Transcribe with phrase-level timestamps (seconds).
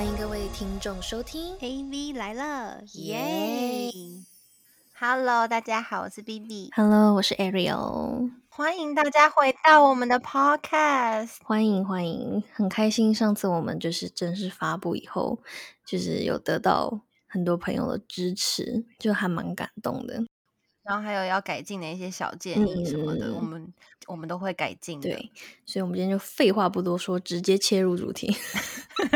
[0.00, 3.92] 欢迎各位听众收听 AV 来了，耶耶
[4.98, 11.32] ！Hello，大家好，我是 B B，！Hello，我是 Ariel，欢迎大家回到我们的 Podcast。
[11.44, 15.38] 欢迎欢迎，很开心上次我们就是正式发布以后，
[15.84, 20.24] 就是有得到很多朋友的支持，就还蛮感动的。
[20.82, 23.74] 然后还有要改进的一些小建议什么的，嗯我们
[24.06, 25.08] 我们都会改进的。
[25.08, 25.30] 对，
[25.66, 28.34] 所以我们今天就废话不多说，直接切入主题。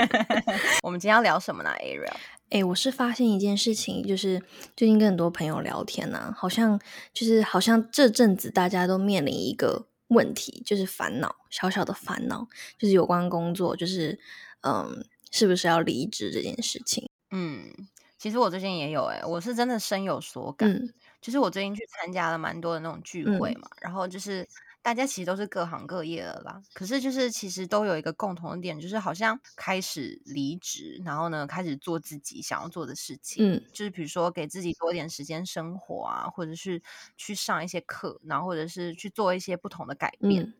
[0.83, 2.15] 我们今天要聊什么呢，Ariel？
[2.51, 4.41] 哎、我是发现一件事情，就是
[4.77, 6.79] 最近跟很多朋友聊天呐、好像
[7.13, 12.47] 就是好像这阵子大家都面临一个问题，就是烦恼，小小的烦恼，
[12.79, 14.21] 就是有关工作，就是
[14.61, 17.09] 嗯，是不是要离职这件事情。
[17.33, 17.73] 嗯，
[18.17, 20.71] 其实我最近也有哎、我是真的深有所感。
[20.71, 23.39] 嗯就是我最近去参加了蛮多的那种聚嗯。
[23.39, 24.47] 会嘛，然后就是
[24.83, 33.65] 大家其实都是各行各业的啦，可是就是其实都有一个共同的点，就是好像开始离职，然后呢开始做自己想要做的事情，嗯。
[33.73, 36.83] 就是比如说给自己多一点时间生活啊，或者是
[37.17, 40.53] 去上一些课，然后或者是去做一些不同的改变，嗯。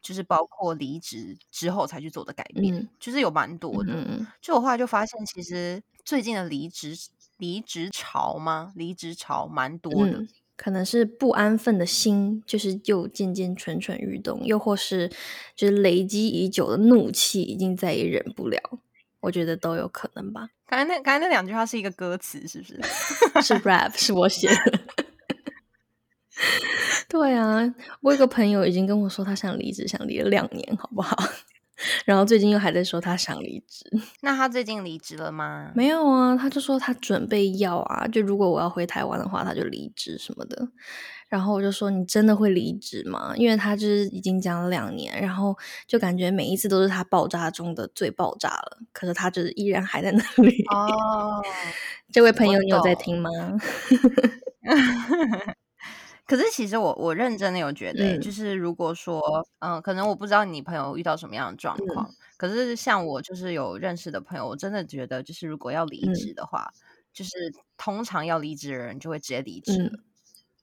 [0.00, 3.92] 就是包括离职之后才去做的改变，嗯就是有蛮多的。
[4.40, 6.96] 就我后来就发现，其实最近的离职
[7.38, 8.72] 离职潮吗？
[8.76, 10.18] 离职潮蛮多的。
[10.18, 15.08] 嗯，可能是不安分的心，就是又渐渐蠢蠢欲动，又或是
[15.56, 18.60] 就是累积已久的怒气已经再也忍不了。
[19.20, 20.48] 我觉得都有可能吧。
[20.66, 22.80] 刚才那刚才那两句话是一个歌词，是不是？
[23.42, 24.80] 是 rap，是我写的。
[27.08, 31.16] 对啊，我有个朋友已经跟我说他想离职，想离了两年，好不好？
[32.04, 33.84] 然后最近又还在说他想离职。
[34.22, 35.70] 那他最近离职了吗？
[35.74, 40.68] 没有啊，他就说他准备要啊，就如果我要回台湾的话，他就离职什么的。
[41.28, 43.34] 然后我就说你真的会离职吗？
[43.36, 45.54] 因为他就是已经讲了两年，然后
[45.86, 50.64] 就感觉每一次都是他爆炸中的最爆炸了，可是他就是依然还在那里。
[50.72, 51.42] 哦，
[52.10, 53.30] 这位朋友，你有在听吗？
[56.28, 59.18] 可是其实我我认真的有觉得欸、嗯就是如果说，
[59.60, 66.70] 嗯、可能我不知道你朋友遇到什么样的状况，嗯可是像我就是有认识的朋友，我真的觉得就是如果要离嗯职的话，
[67.14, 67.30] 就是
[67.78, 69.90] 通常要离职的人就会直接离职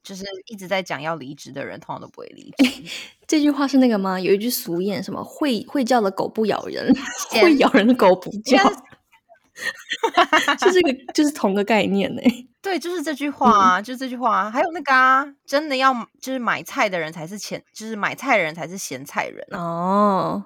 [0.04, 2.84] 就是一直在讲要离职的人，通常都不会离职。
[3.26, 4.20] 这句话是那个吗？
[4.20, 6.94] 有一句俗谚，什么会会叫的狗不咬人，
[7.32, 8.56] 先会咬人的狗不叫
[10.62, 12.22] 是这个就是同个概念呢。
[12.66, 14.50] 对，就是这句话啊，就是这句话啊。
[14.50, 19.60] 还有那个啊，真的要就是买菜的人才是钱，就是买菜的人才是咸菜人啊。
[19.60, 20.44] 哦，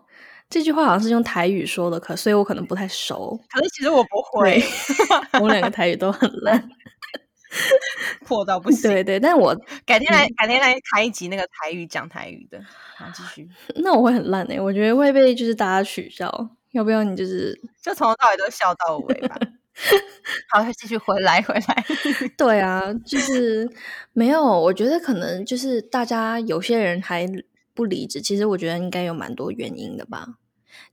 [0.50, 3.40] 这句话好像是用台语说的，可所以我可能不太熟。
[3.50, 4.62] 可是其实我不会，
[5.40, 6.70] 我们两个台语都很烂。
[8.28, 8.92] 破到不行。
[8.92, 12.60] 对对，但我改天来，改天来开一集那个台语讲台语的。
[12.98, 13.50] 好，继续，
[13.82, 16.30] 那我会很烂哎，我觉得会被就是大家取笑。
[16.72, 19.36] 要不要你就是就从头到尾都笑到尾吧。
[20.52, 21.86] 好，继续回来，回来。
[22.38, 23.70] 对啊，就是
[24.14, 24.44] 没有。
[24.44, 27.28] 我觉得可能就是大家有些人还
[27.74, 30.28] 不离职，其实我觉得应该有蛮多原因的吧。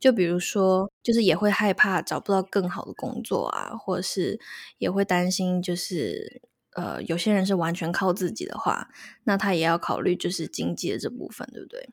[0.01, 4.39] 就比如说，就是也会害怕找不到更好的工作啊，或者是
[4.79, 6.41] 也会担心，就是
[6.75, 8.89] 呃，有些人是完全靠自己的话，
[9.25, 11.89] 那他也要考虑就是经济的这部分，对不对？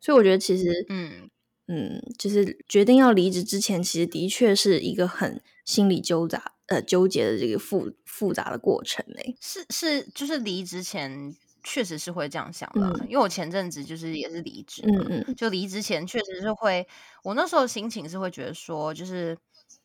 [0.00, 1.25] 所以我觉得其实，嗯
[1.68, 9.36] 嗯，就是决定要离职之前，其实的确是一个很心理纠杂呃纠结的这个复复杂的过程嘞。
[9.40, 11.34] 是是，就是离职前
[11.64, 16.86] 确实是会这样想的啊、嗯因为我前阵子就是也是离职，嗯嗯就离职前确实是会，
[17.24, 19.36] 我那时候心情是会觉得说，就是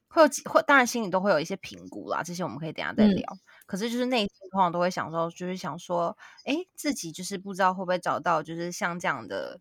[0.07, 3.25] 会有几会，当然心里都会有一些评估啦，这些我们可以等一下再嗯聊。
[3.65, 6.15] 可是就是内心通常都会想说，就是想说，
[6.45, 9.59] 哎，自己就是不知道会不会找到，就是像这样的。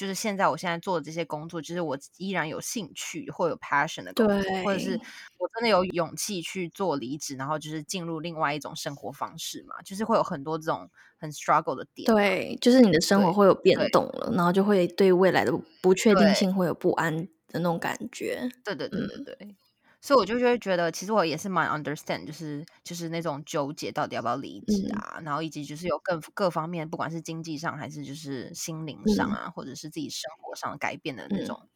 [0.00, 4.98] 就是现在，我现在做的这些工作，就是我依然有兴趣或有 passion 的工作，或者是
[5.36, 10.88] 我真的有勇气去做离职，然后就是进入另外一种生活方式嘛，就是会有很多这种
[11.18, 12.06] 很 struggle 的点。
[12.06, 15.52] 对，就是你的生活会有变动了，然后就会对未来的
[15.82, 17.14] 不确定性会有不安
[17.48, 18.48] 的那种感觉。
[18.64, 19.56] 对对对对嗯对，
[20.00, 24.98] 所以我就就会觉得，其实我也是蛮 understand，就是就是那种纠结到底要不要离职嗯。
[24.98, 29.34] 啊，然后以及就是有更各方面，不管是经济上还是就是心灵上嗯。
[29.34, 31.46] 啊，或者是自己生活上改变的那嗯。
[31.46, 31.68] 种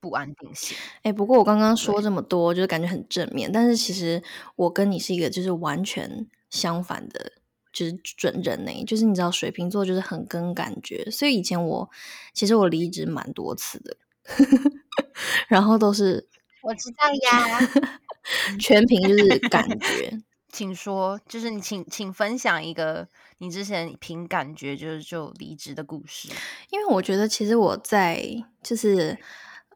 [0.00, 0.76] 不安定性。
[1.02, 4.22] 哎，不过我刚刚说这么多，就是感觉很正面，但是其实
[4.56, 7.32] 我跟你是一个就是完全相反的，
[7.72, 11.90] 就是准人呢、就是你知道水瓶座就是很跟感觉，所以以前我
[12.32, 13.96] 其实我离职蛮多次的，
[15.48, 16.28] 然后都是
[16.62, 17.60] 我知道呀，
[18.58, 20.18] 全凭就是感觉。
[20.50, 23.06] 请说，就是你请请分享一个
[23.36, 26.28] 你之前凭感觉就是就离职的故事。
[26.70, 28.24] 因为我觉得其实我在
[28.62, 29.18] 就是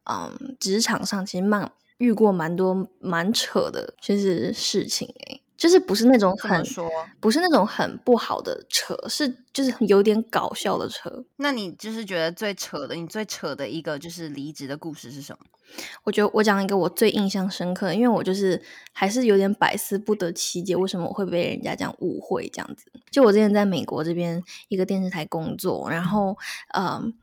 [0.04, 6.90] 嗯职场上其实蛮遇过蛮多蛮扯的，就是事情诶、就是不是那种很说？
[7.20, 11.24] 不是那种很不好的扯，是就是有点搞笑的扯。
[11.36, 15.46] 那你就是觉得最扯的，你最扯的一个就是离职的故事是什么？
[16.02, 18.60] 我觉得我讲一个我最印象深刻的，因为我就是
[18.92, 22.90] 还是有点百思不得其解，为什么我会被人家这样误会这样子。
[23.12, 26.36] 就我之前在美国这边一个电视台工作，然后
[26.74, 27.14] 嗯。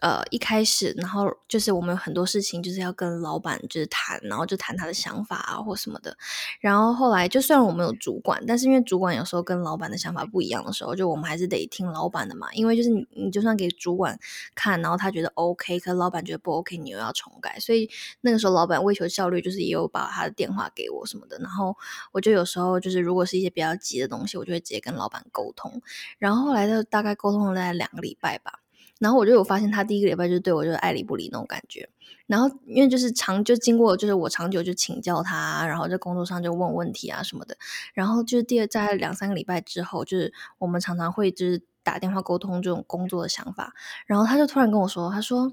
[0.00, 6.16] 呃，一开始，然后就是我们有很多事情就是要跟老板就是谈，然后就谈他的想法啊或什么的。
[6.60, 12.50] 然后后来，就虽然我们有主管，但是因为主管有时候跟老板的想法不一样的时候，就我们还是得听老板的嘛。
[12.54, 14.18] 因为就是你，你就算给主管
[14.54, 17.58] 看，然后他觉得 OK，可老板觉得不 OK，你又要重改。
[17.60, 17.90] 所以
[18.22, 21.36] 那个时候，老板为求效率，就是也有把他的电话给我什么的。
[21.38, 21.76] 然后
[22.12, 25.82] 我就有时候就是，如果是一些比较急的东西，我就会直接跟老板沟通。
[26.18, 28.61] 然后后来就大概沟通了大概两个礼拜吧。
[29.02, 31.88] 然后我就有发现，他第一个礼拜就对我就是爱理不理那种感觉。
[32.28, 37.56] 然后因为就是长就经过，就是我长久就请教他，然后在工作上就问问题啊什么的。
[37.92, 43.74] 然后就是第二在两三个礼拜之后，就是我们常常会就是打电话沟通这种工作的想法。
[44.06, 45.52] 然后他就突然跟我说，他说。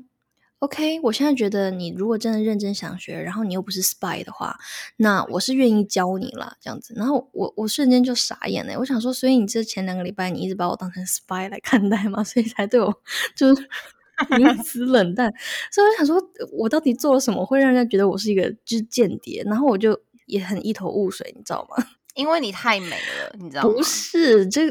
[0.60, 4.58] OK，我现在觉得你如果真的认真想学，然后你又不是 spy 的话，
[4.98, 6.94] 那我是愿意教你了，这样子。
[6.98, 12.22] 然后我我瞬间就傻眼了，我想说，所以你这前两个礼拜你一直把我当成 spy 来看待嘛？
[12.28, 12.94] 所以才对我
[13.34, 13.62] 就是
[14.38, 15.34] 如此 冷淡。
[15.72, 16.22] 所以我想说，
[16.52, 19.42] 我到底做了什么会让人家觉得我是一个就是间谍？
[19.46, 21.82] 然后我就也很一头雾水，你知道吗？
[22.16, 23.70] 因为你太美了，你知道吗？
[23.74, 24.70] 不是这。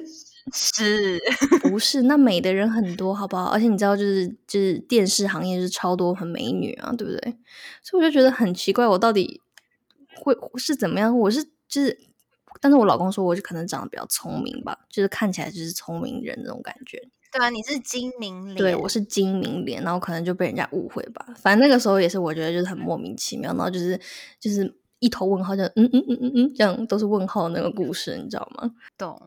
[0.53, 1.19] 是
[1.63, 2.03] 不是？
[2.03, 3.45] 那美的人很多，好不好？
[3.47, 7.37] 而且你知道，就是就是电视行业是超多很美女啊，对不对？
[7.83, 9.41] 所以我就觉得很奇怪，我到底
[10.17, 11.17] 会是怎么样？
[11.19, 11.99] 我是就是，
[12.61, 17.01] 但是我老公说，我就可能长得比较聪明吧，就是看起来就是聪明人那种感觉。
[17.31, 21.27] 对啊，你是精明脸，对我是精明脸，然后可能就被人家误会吧。
[21.37, 24.01] 反正那个时候也是，我觉得就是很莫名其妙，然后就是
[24.41, 28.71] 就是一头问号，就嗯嗯嗯嗯嗯，这样都是问号那个故事，你知道吗？
[28.97, 29.21] 懂。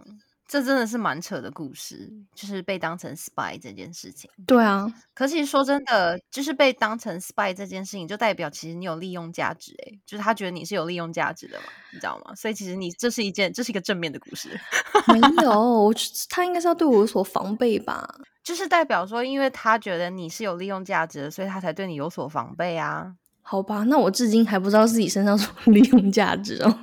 [0.52, 4.30] 这真的是蛮扯的故事，就是被当成 spy 这件事情。
[4.46, 9.72] 对啊，可其实说真的，就是被当成 spy 这件事情，就代表其实你有利用价值。
[9.86, 12.36] 诶就是他觉得你是有利用价值的嘛，你知道吗？
[12.36, 14.60] 所以其实你这是一件，这是一个正面的故事。
[15.08, 15.94] 没有，
[16.28, 18.14] 他应该是要对我有所防备吧？
[18.44, 23.16] 就是代表说，因为他觉得你是有利用价值的，所以他才对你有所防备啊。
[23.42, 26.80] 好吧，那我至今还不知道自己身上什么 利用价值哦。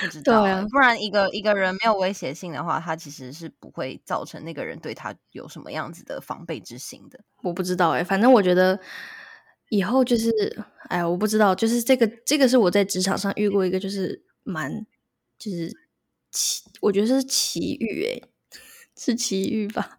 [0.00, 7.20] 不知道，不然一个一个人没有威胁性的话，他其实是不会造成那个人对他有什么样子的防备之心的。
[7.42, 8.78] 我不知道哎，反正我觉得
[9.68, 10.30] 以后就是，
[10.88, 14.86] 哎，我不知道，就是这个这个是我在职场上遇过一个，就是蛮
[15.38, 15.70] 就是
[16.32, 18.20] 奇，我觉得是奇遇哎，
[18.96, 19.98] 是奇遇吧？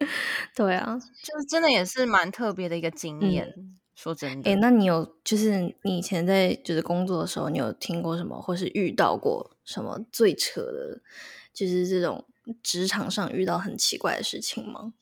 [0.56, 3.54] 对啊，就是真的也是蛮特别的一个经验。
[4.02, 11.00] 说真的，哎，那你有就是你以前在就是工作的时候，你有听过什么，或是遇到过什么最扯的，
[11.54, 12.24] 就是这种
[12.64, 14.92] 职场上遇到很奇怪的事情吗？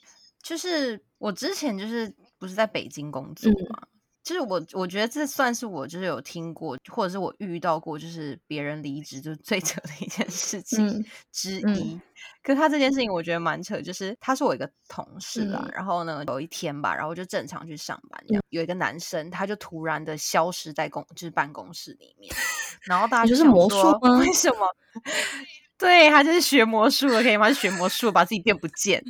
[0.42, 3.88] 就是我之前就是不是在北京工作嘛。
[4.22, 11.98] 就是我，我觉得这算是我就是有听过，或者是我遇到过，就是别人离职就是最扯的一件事情之一。
[12.42, 22.32] 可是他这件事情我觉得蛮扯，就是他是我一个同事啦，然后呢有一天吧，然后就正常去上班，有一个男生他就突然的消失在公就是办公室里面，
[22.82, 24.18] 然后大家就是魔术吗？
[24.18, 24.66] 为什么？
[25.78, 27.50] 对他就是学魔术的，可以吗？
[27.52, 29.02] 学魔术把自己变不见，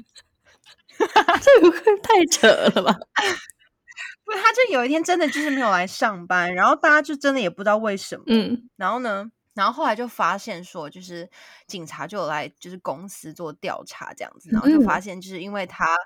[0.99, 2.97] 这不会太扯了吧？
[4.35, 8.25] 他就有一天真的就是没有来上班，然后大家就真的也不知道为什么。
[8.29, 11.29] 嗯，然后呢，然后后来就发现说，就是
[11.67, 15.97] 警察就来就是公司做调查这样子，然后就发现就是因为他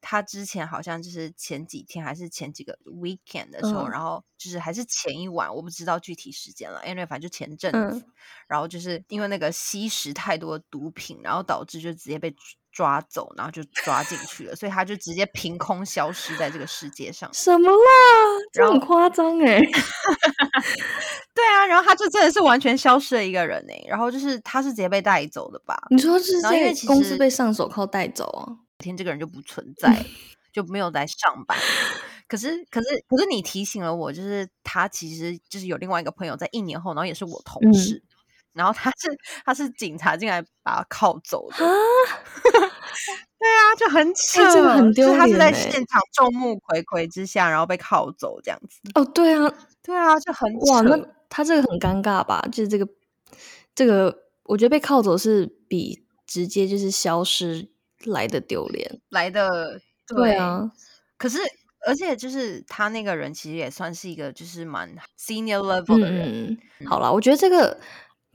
[0.00, 8.04] 他之前好像就是前几天还是前几个 weekend 的时候，然后就是还是前一晚，我不知道具体时间了，因为反正就前阵子，
[8.48, 12.34] 然后就是因为那个吸食太多毒品，然后导致就直接被。
[12.72, 17.28] 抓走，然后就抓进去了，所以他就直接凭空消失在这个世界上。
[17.32, 17.76] 什么啦？
[18.52, 19.60] 这很夸张哎！
[21.34, 25.76] 对啊，然后他就真的是完全消失了一个人哎，然后就是他是直接被带走的吧？
[25.90, 28.56] 你说是在公司被上手铐带走啊？
[28.78, 30.04] 天，这个人就不存在，
[30.52, 31.56] 就没有来上班。
[32.28, 38.02] 可是，可是，可是你提醒了我，就是他其实就是有另外一个朋友，在一年后，然后也是我同事。
[38.52, 39.08] 然后他是
[39.44, 41.72] 他是警察进来把他铐走的啊，
[43.38, 45.18] 对啊，就很扯，这个很丢脸。
[45.18, 48.80] 他是在现场众目睽睽之下，然后被铐走这样子。
[48.94, 49.52] 哦，对啊，
[49.82, 52.46] 对啊，就很哇，那他这个很尴尬吧？
[52.52, 52.86] 就是这个
[53.74, 57.70] 这个，我觉得被铐走是比直接就是消失
[58.04, 60.70] 来的丢脸，来的对啊。
[61.16, 61.38] 可是
[61.86, 66.58] 而且就是他那个人其实也算是一个就是蛮 senior level 的人。
[66.80, 67.80] 嗯，好了，我觉得这个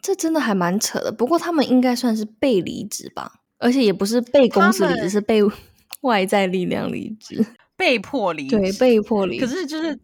[0.06, 1.12] 这真的还蛮扯的。
[1.12, 5.42] 不过他们应该算是被离职吧，而且也不是被公司离职，是被
[6.02, 7.44] 外在力量离职，
[7.76, 9.40] 被迫离职，对，被迫离。
[9.40, 10.00] 可是就是，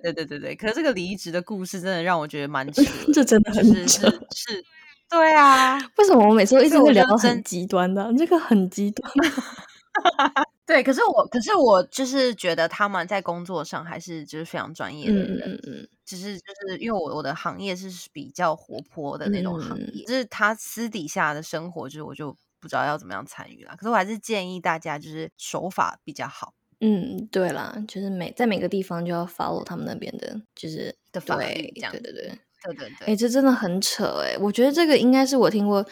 [0.00, 2.80] 对对对对，可是这个离职的故事真的让我觉得蛮扯，
[3.12, 4.64] 这真的很扯，是，
[5.10, 5.76] 对啊。
[5.96, 8.14] 为什么我每次都一直会聊到很极端的？
[8.16, 9.10] 这个很极端。
[10.72, 23.74] 对，可是我，可是我就是觉得他们在工作上还是就是非常专业的人，嗯嗯嗯，只是就是因为我我的行业是比较活泼的那种行业，就是他私底下的生活，就是我就不知道要怎么样参与了。
[23.76, 26.54] 可是我还是建议大家就是手法比较好。
[26.80, 33.06] 嗯，对啦，就是每在每个地方就要 follow 他们那边的，就是的法律，这样，对对对，对对对。
[33.08, 35.86] 哎，这真的很扯哎，我觉得这个应该是我听过，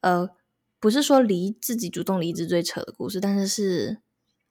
[0.00, 0.28] 呃，
[0.80, 3.98] 不是说离自己主动离职最扯的故事，但是是。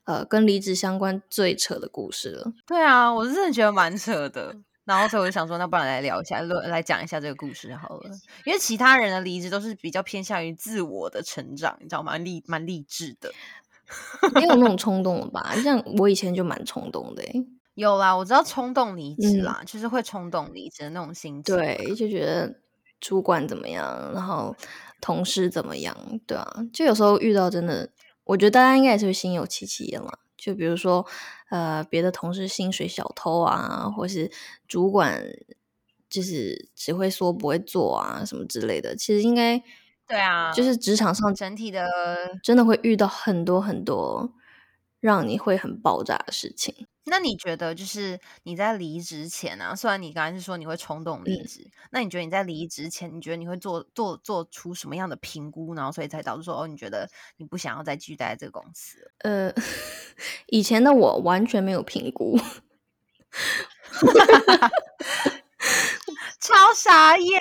[0.06, 2.54] 呃，跟离职相关最扯的故事了。
[2.66, 4.56] 对啊，我是真的觉得蛮扯的。
[4.86, 8.12] 然后所以我就想说，那不然来聊一下，来讲一下这个故事好了。
[8.46, 12.20] 因为其他人的离职都是比较偏向于自我的成长，你知道吗？
[12.20, 13.34] 励蛮励志的。
[14.36, 15.56] 没有那种冲动了吧？
[15.64, 17.24] 像 我以前就蛮冲动的。
[17.74, 21.56] 有啦，我知道冲动离职啦，就是会冲动离职的那种心情。
[21.56, 22.56] 对，就觉得
[23.00, 24.56] 主管怎么样，然后
[25.02, 25.98] 同事怎么样，
[26.28, 27.90] 对啊，就有时候遇到真的。
[28.26, 30.12] 我觉得大家应该也是会心有戚戚焉嘛。
[30.38, 31.04] 就比如说，
[31.50, 34.30] 呃，别的同事薪水小偷啊，或是
[34.68, 35.24] 主管
[36.10, 38.96] 就是只会说不会做啊，什么之类的。
[38.96, 39.60] 其实应该
[40.08, 41.88] 对啊，就是职场上整体的
[42.44, 44.34] 真的会遇到很多很多
[45.00, 46.86] 让你会很爆炸的事情。
[47.08, 57.08] 那你觉得，就是你在离职前啊，虽然你刚才是说你会冲动离职，那你觉得你在离职前，你觉得你会做做做出什么样的评估，然后所以才导致说，哦，你觉得
[57.38, 59.12] 你不想要再继续待在这个公司？
[59.20, 59.54] 呃，
[60.48, 62.38] 以前的我完全没有评估，
[66.40, 67.40] 超傻眼。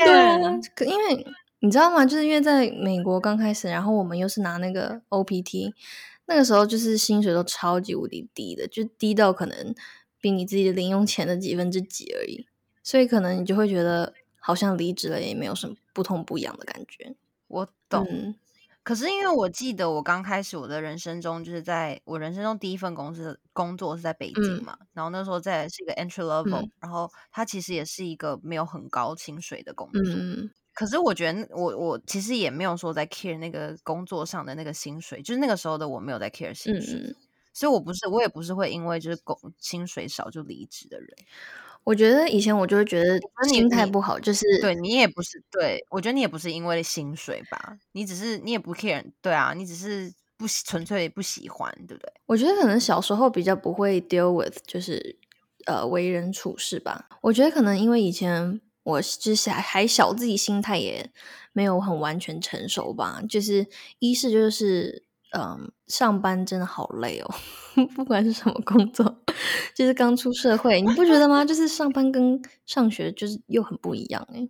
[0.76, 1.26] 对，因为
[1.61, 2.04] 你知道吗？
[2.04, 5.73] 就是因为在美国刚开始，然后我们又是拿那个 OPT。
[6.26, 9.75] 那个时候就是薪水都超级无敌低的，就低到可能
[10.21, 12.47] 比你自己的零用钱的几分之几而已，
[12.83, 17.14] 所以可能你就会觉得好像离职了也没有什么不痛不痒的感觉。
[17.47, 18.35] 我懂，
[18.83, 30.02] 可是因为我记得我刚开始我的人生中，就是在我人生中第一份公司工作是在北京嘛，然后那时候在是一个 entry level，然后它其实也是一个没有很高薪水的工作。
[30.75, 37.14] 可是我觉得，我我其实也没有说在 care 那个工作上的那个薪水，就是那个时候的我没有在 care 薪水，
[37.52, 41.09] 所以我不是，我也不是会因为就是工薪水少就离职的人。
[41.85, 52.12] 我觉得以前我就会觉得心态不好，就是对你也不是对我觉得你也不是因为薪水吧，你只是你也不 care，对啊，你只是不纯粹不喜欢，对不对？
[52.26, 55.16] 我觉得可能小时候比较不会 deal with，就是
[55.66, 57.09] 呃为人处事吧。
[57.21, 58.61] 我觉得可能因为以前。
[58.85, 61.11] 我就是还还小，自己心态也
[61.53, 63.21] 没有很完全成熟吧。
[63.29, 63.67] 就是
[63.99, 65.05] 一是就是，
[65.37, 67.35] 嗯，上班真的好累哦，
[67.97, 69.23] 不管是什么工作，
[69.75, 71.45] 就是刚出社会，你不觉得吗？
[71.45, 74.49] 就是上班跟上学就是又很不一样诶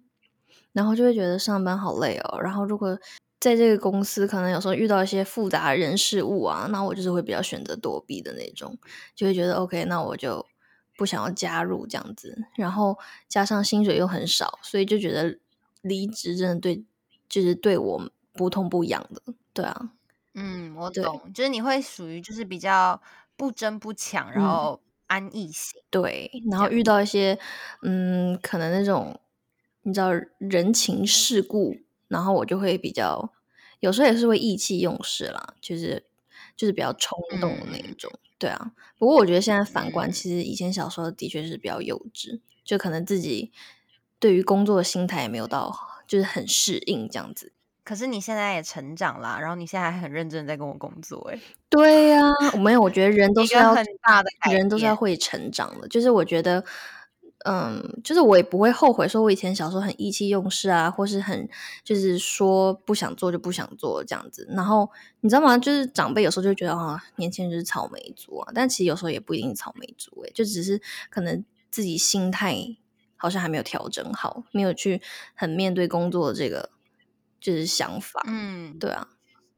[0.72, 2.40] 然后就会觉得上班好累哦。
[2.42, 2.98] 然后如果
[3.40, 8.76] 在这个公司，可能有时候遇到一些复杂人事物啊，那我就是会比较选择躲避的那种，
[9.14, 10.44] 就会觉得 OK，那我就。
[10.96, 12.98] 不想要加入这样子，然后
[13.28, 15.38] 加上薪水又很少，所以就觉得
[15.82, 16.84] 离职真的对，
[17.28, 19.90] 就是对我不痛不痒的，对啊，
[20.34, 23.00] 嗯，我懂，就是你会属于就是比较
[23.36, 27.38] 不争不抢，然后安逸型，对，然后遇到一些
[27.82, 29.20] 嗯，可能那种
[29.82, 31.76] 你知道人情世故，
[32.08, 33.32] 然后我就会比较
[33.80, 36.06] 有时候也是会意气用事啦，就是
[36.56, 38.10] 就是比较冲动的那一种。
[38.38, 43.52] 对啊，不过我觉得现在反观，其实以前小时候的确是比较幼稚，就可能自己
[44.18, 45.74] 对于工作的心态也没有到，
[46.06, 47.52] 就是很适应这样子。
[47.84, 51.38] 可是你现在也成长啦，然后你现在还很认真在跟我工作，哎，
[51.70, 52.22] 对呀，
[52.58, 56.64] 没有，我觉得人都是要很大的，人都是要会成长的，就是我觉得。
[57.44, 61.48] 嗯，就是我也不会后悔，说我以前小时候很意气用事啊，或是很
[61.84, 64.46] 就是说不想做就不想做这样子。
[64.50, 65.56] 然后你知道吗？
[65.58, 72.76] 就是长辈有时候就觉得啊，年轻人就是草莓族啊，但其实有时候也不一定草莓族诶，就只是可能自己心态
[73.16, 75.02] 好像还没有调整好，没有去
[75.34, 76.70] 很面对工作的这个
[77.40, 78.22] 就是想法。
[78.26, 79.08] 嗯，对啊。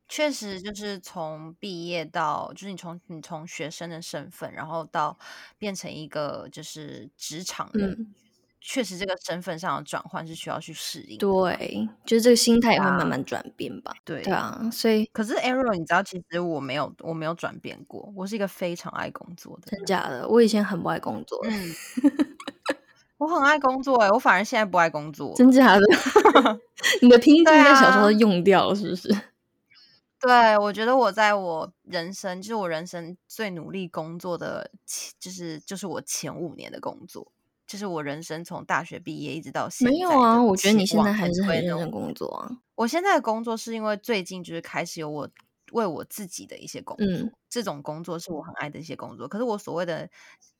[0.08, 5.18] 确实，就是从毕业到，就是你从你从学生的身份，然后到
[5.58, 8.14] 变成一个就是职场人，
[8.60, 11.18] 确实这个身份上的转换是需要去适应。
[11.18, 13.92] 对，就是这个心态也会慢慢转变吧。
[14.04, 18.12] 对对啊，所以可是 Arrow，你知道，其实我没有，我没有转变过。
[18.16, 19.70] 我是一个非常爱工作的。
[19.70, 21.38] 真假的，我以前很不爱工作。
[21.48, 21.74] 嗯，
[23.18, 25.34] 我很爱工作哎，我反而现在不爱工作。
[25.36, 25.82] 真假的？
[27.02, 29.08] 你的拼劲在小时候用掉了，是不是？
[30.20, 34.70] 对，我觉得我在我人生，就是我人生最努力工作的，
[35.20, 37.32] 就是就是我前五年的工作。
[37.66, 40.40] 就是我人生从大学毕业一直到现在，没有啊？
[40.40, 42.48] 我觉得你现在还是很认真工作啊。
[42.76, 45.28] 我现在的工作是因为最近就是开始有我
[45.72, 49.26] 为我自己的一些工作，这种工作是我很爱的一些工作。
[49.26, 50.06] 可是我所谓的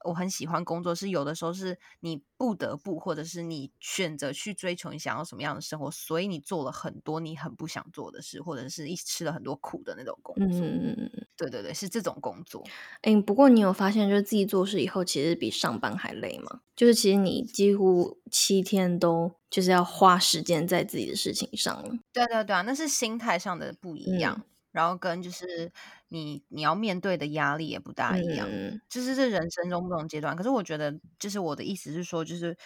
[0.02, 10.60] 我很喜欢工作，是有的时候是你不得不，或者是你选择去追求你想要什么样的生活，所以你做了很多你很不想做的事，或者是一吃了很多苦的那种工作。
[10.60, 11.26] 嗯嗯嗯。
[11.36, 12.64] 对对对，是这种工作。
[13.02, 16.62] 哎，不过你有发现，就是自己做事以后，其实比上班还累吗？
[16.74, 21.94] 就是其实你几乎七天都就是要花时间在自己的事情上了。
[22.14, 25.70] 对对对啊，那是心态上的不一样，然后跟就是
[26.08, 28.48] 你你要面对的压力也不大一样，
[28.88, 30.36] 就是这人生中不同阶段。
[30.36, 32.56] 可是我觉得，就是我的意思是说，就是。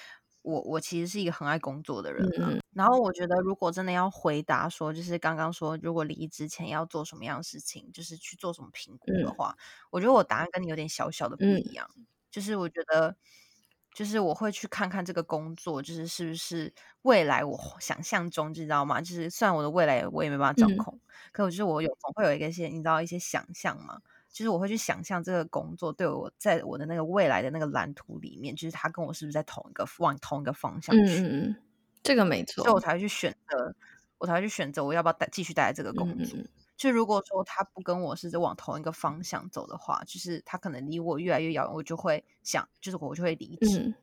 [0.43, 9.55] 我我其实是一个很爱工作的人嗯，然后我觉得如果真的要回答说，就是刚刚说如果离职前要做什么样的事情，就是去做什么评估的话，
[9.91, 11.87] 我觉得我答案跟你有点小小的不一样，
[12.31, 13.15] 就是我觉得
[14.01, 18.99] 就是我会去看看这个工作，就是是不是未来我想象中，知道吗？
[18.99, 20.99] 就是虽然我的未来我也没办法掌控，
[21.33, 24.01] 可我就是我有总会有一个一些你知道一些想象嘛。
[24.31, 31.21] 就是我会去想象这个工作对我在我的那个未来的那个蓝图里面，就是他跟我是不是在同一个往同一个方向去？
[31.21, 31.55] 嗯
[32.03, 33.75] 这个没错，所以我才会去选择，
[34.17, 36.39] 我才会去选择我要不要待继续待在这个工作。
[36.81, 43.95] 就如果说他不跟我是往同一个方向走的话，就是他可能离我越来越遥远，我就会想，就是我就会离职，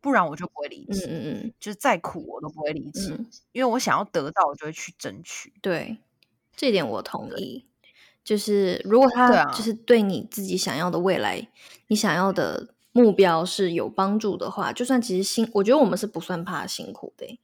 [0.00, 1.06] 不然我就不会离职。
[1.06, 3.10] 嗯嗯嗯，就是再苦我都不会离职，
[3.52, 5.52] 因为我想要得到，我就会去争取。
[5.60, 5.98] 对，
[6.56, 7.66] 这点我同意。
[8.24, 11.46] 就是如果他就是对你自己想要的未来，
[11.88, 17.38] 你想要的目标是有帮助的话，就算其实辛，我觉得我们是不算怕辛苦的。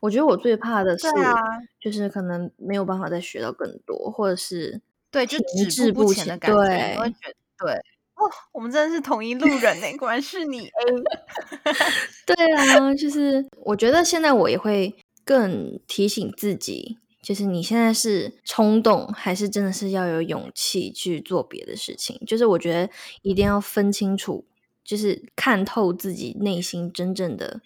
[0.00, 1.06] 我觉得我最怕的是，
[1.80, 5.38] 就是可能没有办法再学到更多，或者是对就
[5.70, 6.56] 止步不前的感觉。
[6.62, 7.14] 对，
[7.58, 7.72] 对，
[8.14, 10.68] 哦，我们真的是同一路人呢，果然是你。
[12.26, 16.98] 对啊，就是我觉得现在我也会更提醒自己。
[17.22, 22.22] 就是你现在是冲动，还是真的是要有勇气去做别的事情？
[22.24, 22.88] 就是我觉得
[23.22, 24.44] 一定要分清楚，
[24.84, 27.60] 就是看透自己内心真正的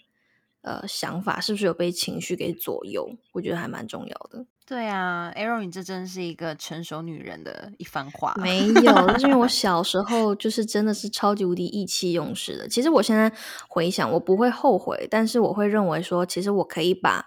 [0.62, 3.08] 呃想法，是不是有被情绪给左右？
[3.32, 4.44] 我觉得还蛮重要的。
[4.66, 8.34] 对啊，Aaron，你这真是一个成熟女人的一番话。
[8.38, 12.68] 没有，是因为我 小时候就是真的是超级无敌意气用事的。
[12.68, 13.32] 其实我现在
[13.68, 17.26] 回想，我不会后悔，但是我会认为说，其实我可以把。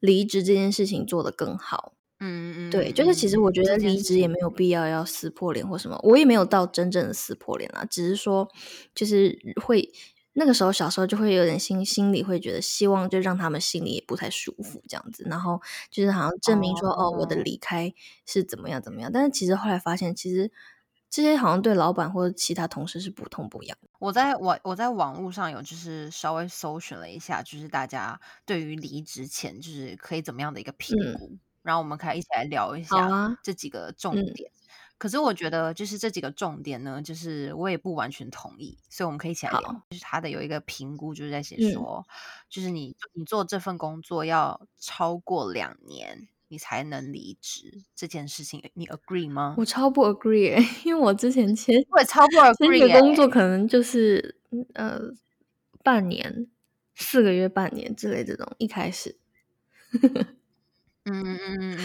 [0.00, 8.46] 离职这件事情做得更好，嗯嗯，对，就是其实我觉得离职也没有必要要撕破脸或什么，我也没有到真正的撕破脸啊，只是说
[8.94, 9.90] 就是会
[10.34, 17.92] 那个时候小时候就会有点心心里会觉得希望就让他们心里也不太舒服这样子，然后就是好像证明说哦我的离开
[18.26, 20.52] 是怎么样怎么样，但是其实后来发现其实。
[21.10, 23.78] 这些好像对老板或者其他同事是不痛不痒。
[24.00, 34.50] 我在我我在网络上有就是稍微搜寻了一下，就是大家对于离职前就是可以怎么样的一个评估，然后我们可以一起来聊一下这几个重点。
[34.98, 39.82] 可是我觉得就是这几个重点呢，就是我也不完全同意，所以我们可以一起来聊。
[39.90, 42.06] 就是他的有一个评估，就是在写说，
[42.48, 46.28] 就是你你做这份工作要超过两年。
[46.48, 49.56] 你才能离职这件事情，你 agree 吗？
[49.58, 50.54] 我超不 agree，
[50.86, 54.36] 因为我之前签我也超不 agree 的工作，可能就是
[54.74, 55.00] 呃
[55.82, 56.46] 半年、
[56.94, 58.46] 四个月、半年之类这种。
[58.58, 59.16] 一开始，
[61.04, 61.78] 嗯嗯嗯嗯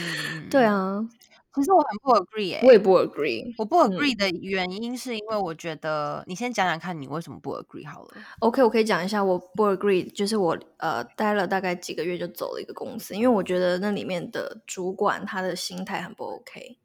[0.44, 1.10] 嗯，对啊。
[1.56, 3.54] 其实我很不 agree，哎，我也不 agree。
[3.58, 8.10] 我不 agree 的原因是因为我觉得，你先讲讲看你为什么不 agree 好了。
[8.40, 16.78] OK，我可以讲一下我不 agree，就是我呃待了大概几个月就走了一个公司，因为我觉得那里面的主管他的心态很不 OK，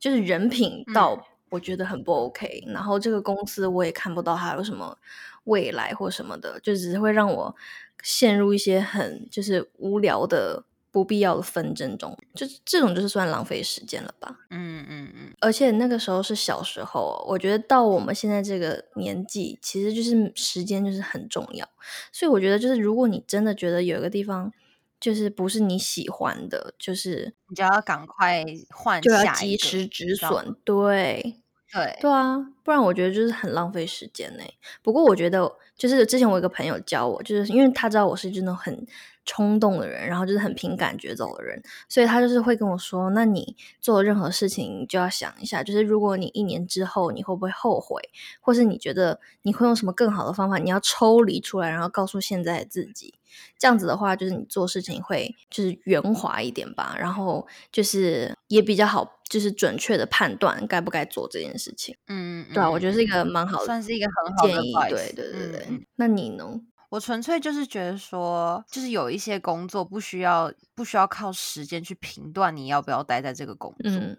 [0.00, 2.64] 就是人品到我觉得很不 OK。
[2.66, 4.98] 然后这个公司我也看不到他有什么
[5.44, 7.54] 未来或什么的，就只是会让我
[8.02, 10.64] 陷入一些很就是无聊的。
[10.94, 14.38] 不必要的纷争中，就这种就是算浪费时间了吧？
[14.50, 15.34] 嗯嗯嗯。
[15.40, 21.68] 而且那个时候是小时候，我觉得到我们现在这个年纪，其实就是时间就是很重要。
[22.12, 24.52] 所以我觉得，就是如果你真的觉得有一个地方
[25.00, 30.54] 就是不是你喜欢的，就是你就要赶快换，就要及时止损。
[30.62, 31.40] 对。
[31.72, 34.44] 对对啊，不然我觉得就是很浪费时间呢。
[34.80, 38.86] 不过我觉得，就是之前我有个朋友教我，就是因为他知道我是真的很
[39.24, 48.00] 冲动的人，然后就是很凭感觉走的人，所以他就是会跟我说：“那你做任何事情就要想一下，就是如果你一年之后你会不会后悔，
[48.40, 53.14] 或是你觉得你会用什么更好的方法，你要抽离出来，然后告诉现在的自己。
[53.58, 61.96] 这样子的话，就是你做事情会就是圆滑一点吧，然后就是也比较好，就是准确的判断该不该做这件事情。
[62.06, 64.72] 嗯，对啊，我觉得是一个蛮好的，算是一个很好的建议。
[64.88, 66.60] 对对对对，嗯那你呢？
[66.94, 74.00] 我纯粹就是觉得说，就是有一些工作不需要不需要靠时间去评断你要不要待在这个工作。
[74.02, 74.16] 嗯。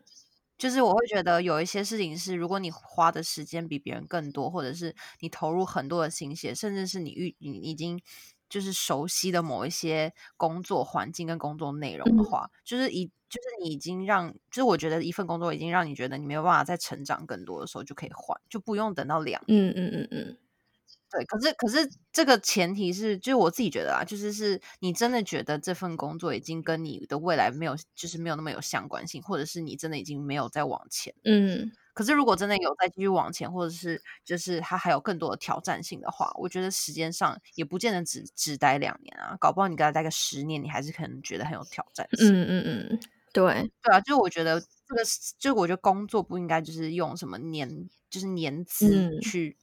[0.58, 8.02] 就是我会觉得有一些事情是，如果你花的时间比别人更多，或者是你投入很多的心血，甚至是你遇你已经
[8.50, 12.26] 就是熟悉的某一些工作环境跟工作内容的嗯。
[12.26, 20.38] 话，就是一就是你已经让，就是我觉得一份工作已经让你觉得你没有办法再成长更多的时候，就可以换，就不用等到两嗯嗯嗯嗯
[21.16, 31.14] 对，可是可是这个前提是，就是我自己觉得啊，就是是你真的觉得这份工作已经跟你的未来没有，就是没有那么有相关性，或者是你真的已经没有再往前。
[31.24, 42.28] 嗯可是如果真的有再继续往前，或者是就是它还有更多的挑战性的话，我觉得时间上也不见得只只待两年啊，搞不好你给他待个十年，你还是可能觉得很有挑战性。
[42.34, 43.00] 嗯嗯嗯，
[43.32, 49.56] 对，对啊，就是我觉得这个是，就我觉得工作不应该就是用什么年，就是年资嗯去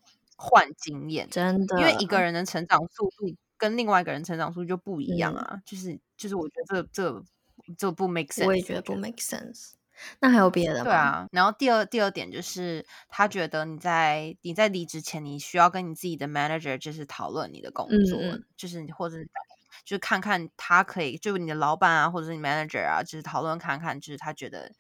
[0.43, 7.25] 换经验，真的，因为一个人的成长速度跟另外一个人成长速度就不一样嗯啊，就是就是我觉得这这
[7.79, 9.75] 这不 make sense，我也觉得不 make sense。
[10.19, 10.85] 那还有别的吗？
[10.85, 19.19] 对，啊，然后第二第二点就是，他觉得你在你在离职前，你需要跟你自己的 manager 就是讨论你的工作，嗯嗯就是你或者
[19.85, 24.73] 就是看看他可以，就是你的老板啊，或者是你 manager 啊，就是讨论看看，就是他觉得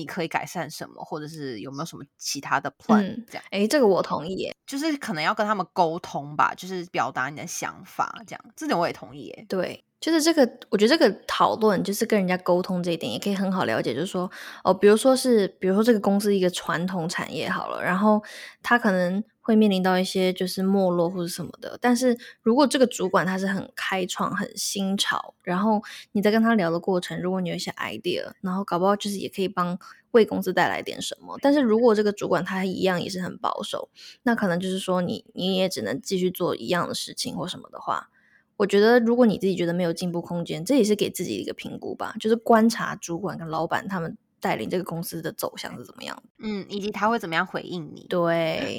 [0.00, 4.56] 你可以改善什么，或者是有没有什么其他的 plan，、嗯这样哎，这个我同意耶。
[4.66, 9.44] 就是可能要跟他们沟通吧，就是表达你的想法，这样这点我也同意耶。
[9.48, 13.92] 对，就是这个，我觉得这个讨论就是跟人家沟通这一点，也可以很好了解。
[13.92, 14.30] 就是说，
[14.62, 18.22] 哦，比如说是，比如说这个公司一个传统产业好了，然后
[18.62, 21.78] 他可能会面临到一些就是没落或者什么的。
[21.80, 29.78] 但是如果这个主管他是很开创、很新潮，然后你在跟他聊的过程，如果你有一些 idea，然后搞不好就是也可以帮
[30.10, 31.38] 为公司带来点什么。
[31.40, 33.88] 但是如果这个主管他一样也是很保守，
[34.22, 38.10] 那可能就是说你你也只能继续做一样的事情或什么的话。
[38.56, 46.22] 我觉得，如果你自己觉得没有进步空间，这也是给自己一个评估吧，就是观察主管跟老板他们带领这个公司的走向是怎么样。
[46.40, 48.04] 嗯，以及他会怎么样回应你。
[48.10, 48.78] 对，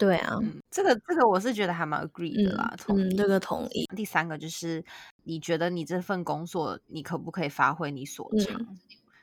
[0.00, 3.14] 对啊，嗯，这个这个我是觉得还蛮 agree 的啦，同嗯，意。
[3.14, 3.84] 这个同意。
[3.94, 4.82] 第三个就是，
[5.24, 8.66] 你觉得你这份工作，你可不可以发挥你所长？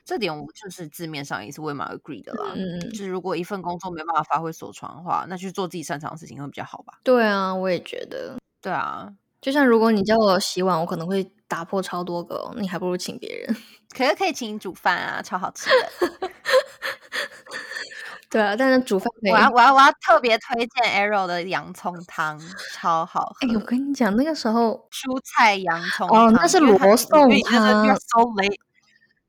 [0.04, 2.52] 这点我就是字面上也是我也蛮 agree 的啦。
[2.54, 7.00] 嗯嗯，就是如果一份工作没办法发挥所长的话，那去做自己擅长的事情会比较好吧？
[7.02, 8.36] 对啊，我也觉得。
[8.62, 13.56] 对啊，就像如果你叫我洗碗，我可能会打破超多个、哦，你还不如请别人。
[13.90, 16.30] 可是可以请你煮饭啊，超好吃的。
[18.30, 19.08] 对啊，但是煮饭。
[19.32, 22.38] 我要我要我要特别推荐 Arrow 的洋葱汤，
[22.74, 23.48] 超好喝。
[23.48, 28.58] 哎、我跟你讲，那个时候蔬菜洋葱哦汤那是罗宋汤 you're so late。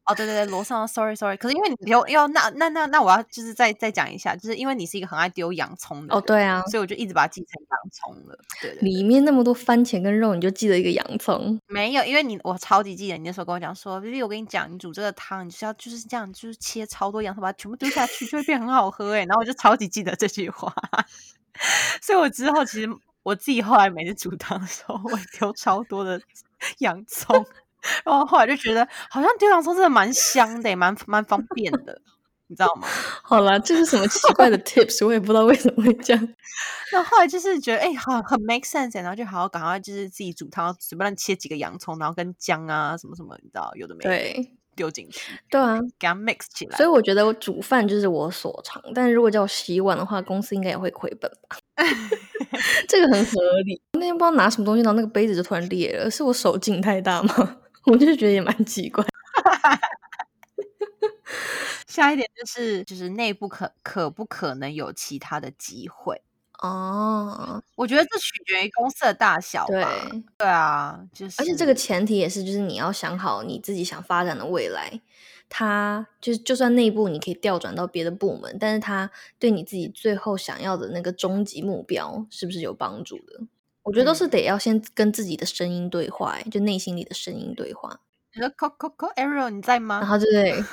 [0.10, 1.38] 哦，对对对，罗宋，sorry sorry。
[1.38, 8.36] 可是因为你丢要那那那那我要就是再再讲一下，就是因为你是一个很爱丢洋葱的哦，人对啊，所以我就一直把它记成洋葱了。
[8.60, 11.60] 对对对里面那么多番茄跟肉，你就记得一个洋葱。
[11.68, 19.20] 没有，因为你我超级记得你那时候跟我讲说，Vivi，我跟你讲，你煮这个汤，你就是要就是这样，就是切超多洋葱，把它全部丢下去，就会变很好喝哎。
[19.20, 20.74] 然后我就超级记得这句话，
[22.02, 22.90] 所以我之后其实
[23.22, 26.20] 我自己后来每次煮汤的时候，我会丢超多的
[26.80, 27.46] 洋葱，
[28.04, 32.02] 然后后来就觉得好像丢洋葱真的蛮香的，蛮蛮方便的，
[32.48, 32.88] 你知道吗？
[33.24, 35.06] 好啦，这是什么奇怪的 tips？
[35.06, 36.28] 我也不知道为什么会这样。
[36.92, 46.86] 那后来就是觉得，哎、好很 make sense，欸然后就好好赶快就是自己煮汤，随便切几个洋葱，然后跟姜啊什么什么，你知道有的没的对丢进去，对啊，给它 mix 起来所。
[46.86, 51.58] 以我觉得我煮饭就是我所长，但是如果叫我洗碗的话，公司应该也会亏本吧？
[52.88, 53.82] 这个很合理。
[53.94, 57.58] 那天不知道拿什么东西，然后那个杯子就突然裂了，是我手劲太大吗？
[57.86, 59.04] 我就觉得也蛮奇怪。
[61.88, 66.22] 下一点就是就是内部可可不可能有其他的机会？
[66.62, 69.92] 哦，我觉得这取决于公司的大小对，吧。
[70.38, 75.02] 对啊，就是而且这个前提也是，就是你要想好你自己想发展的未来。
[75.52, 83.42] 它就是，就算内部你可以调转到别的部门，但是它对你自己最后想要的那个终极目标是不是有帮助的？
[83.84, 88.00] 我觉得都是得要先跟自己的声音对话、欸，就内心里的声音对话。
[88.34, 90.08] 你说 “Coco Co Ariel” 你在吗然？
[90.08, 90.64] 后对对？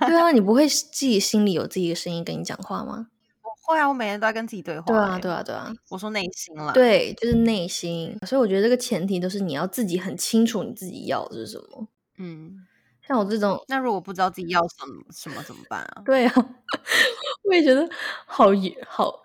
[0.08, 3.06] 对啊，你不会自己心里有自己的声音跟你讲话吗？
[3.42, 8.16] 我会啊，我每天都在跟自己对话、对啊，欸对啊，对啊，我说内心了。，对，就是内心。
[8.26, 11.86] 所以我觉得这个前提都是你要自己很清楚你自己要的是什么。
[12.18, 12.66] 嗯，
[13.06, 16.02] 像我这种，那如果不知道自己要什么什么怎么办啊？
[16.04, 16.32] 对啊，
[17.44, 17.88] 我也觉得
[18.26, 19.22] 好也好，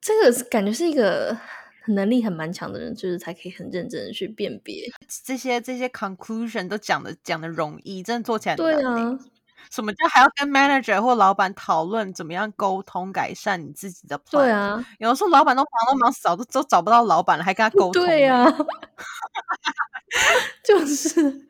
[0.00, 1.36] 这个感觉是一个
[1.88, 4.90] 能力很蛮强的人，就是才可以很认真的去辨别。
[5.24, 9.18] 这些这些 conclusion 都讲的讲的容易，真的做起来很对啊，
[9.70, 14.30] 什么叫还要跟 manager 或老板讨论怎么样沟通改善你自己的 plan？
[14.30, 18.56] 对，啊，有的时候老板都忙都忙死，找都都找不到老板了，还跟他沟通、对啊，啊，
[20.64, 21.48] 就是。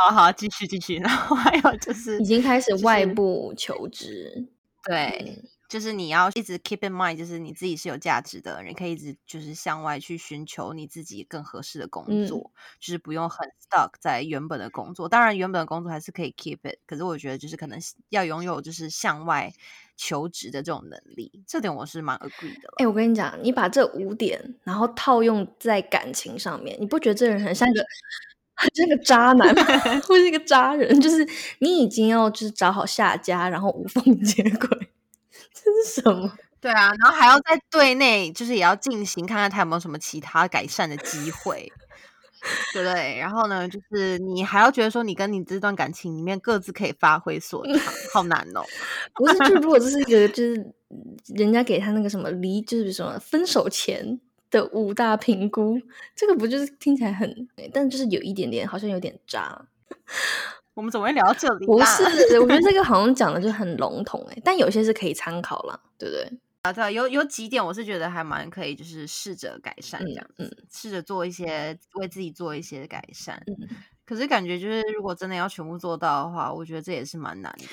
[0.00, 4.46] 好好继续继续，然后还有就是已经开始外部求职。
[4.84, 12.50] 对，就是你要一直 keep in mind，就是你自己是有价值的，你可以一直就是向外去寻求你自己更合适的工嗯作，
[12.80, 15.08] 就是不用很 stuck 在原本的工作。
[15.08, 17.78] 当然，原本的工作还是可以 keep it，可是我觉得就是可能
[18.08, 19.52] 要拥有就是向外
[19.96, 22.74] 求职的这种能力，这点我是蛮 agree 的了。
[22.78, 27.84] 哎、我跟你讲，你把这五点，然后套用在感情上面，你不觉得这人很像一个
[28.54, 29.62] 很像个渣男吗
[30.06, 30.98] 或是一个渣人？
[31.00, 31.28] 就是
[31.58, 34.88] 你已经要就是找好下家，然后无缝 接轨，
[35.64, 36.32] 这是什么？
[36.60, 41.72] 对啊，然后还要在队内就是也要进行看看他有没有什么其他改善的机会。
[42.72, 43.18] 对不对？
[43.18, 48.62] 然后呢，就是你还要觉得说，你跟你这段感情里面各自可以发挥所长，好难哦。
[49.12, 50.56] 不是，就如果这是一个就是
[50.88, 54.20] 嗯人家给他那个什么离，就是什么分手前
[54.52, 55.80] 的五大评估，
[56.14, 59.66] 这个不就是听起来很，但就是有一点点好像有点渣。
[60.78, 61.80] 我们怎么会聊到这里不？
[61.82, 62.04] 是，
[62.38, 66.38] 我觉得这个好像讲的就很笼统哎、但有些是可以参考了，对不对？
[66.62, 73.42] 啊，对啊，有有几点我是觉得还蛮可以，就是试着改善这样子，嗯试着做一些为自己做一些改善。
[73.48, 73.68] 嗯
[74.04, 77.66] 可是感觉就是如果真的要全部做到的话，我觉得这也是蛮难的。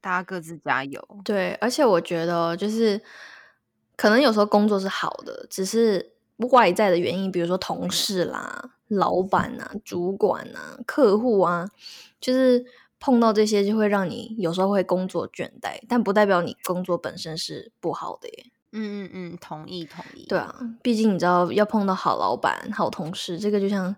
[0.00, 1.06] 大家各自加油。
[1.22, 2.98] 对，而且我觉得哦就是
[3.94, 6.14] 可能有时候工作是好的，只是
[6.50, 11.68] 外在的原因，比如说同事啦、老板啊、主管啊、客户啊，
[12.22, 12.64] 就是
[12.98, 18.46] 碰到这些就会让你有时候会工作倦怠，但不代表你工作本身是不好的耶。
[18.70, 20.24] 嗯嗯嗯，同意同意。
[20.26, 23.94] 对啊，毕竟你知道要碰到好老板、好同事，这个就像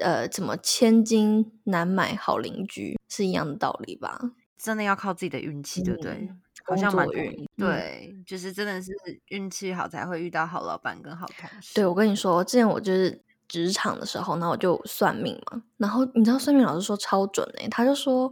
[0.00, 4.20] 呃，怎么千金难买好邻居是一样的道理吧？
[4.56, 6.12] 真的要靠自己的运气，对不对？
[6.12, 8.90] 嗯好像蛮运对，就是真的是
[9.28, 11.72] 运气好才会遇到好老板跟好同事。
[11.76, 18.30] 对，我跟你说，之前我就是职场的时候，然后我就算命嘛，然后你知道算命老师说超准诶、他就说，